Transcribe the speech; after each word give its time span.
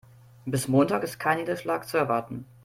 Bis 0.47 0.67
Montag 0.67 1.03
ist 1.03 1.19
kein 1.19 1.37
Niederschlag 1.37 1.87
zu 1.87 1.95
erwarten. 1.95 2.45